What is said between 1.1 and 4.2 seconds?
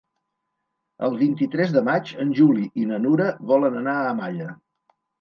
vint-i-tres de maig en Juli i na Nura volen anar